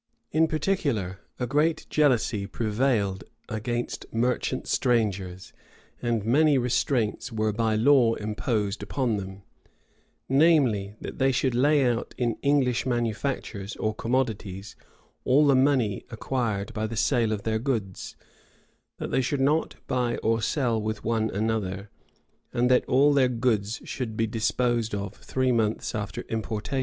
[0.31, 5.53] In particular, a great jealousy prevailed against merchant strangers;
[6.01, 9.43] and many restraints were by law imposed upon them;
[10.27, 14.75] namely, that they should lay out in English manufactures or commodities
[15.23, 18.15] all the money acquired by the sale of their goods;
[18.97, 21.91] that they should not buy or sell with one another;
[22.51, 26.79] and that all their goods should be disposed of three months after importation.